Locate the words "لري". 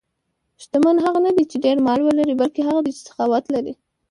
3.53-3.73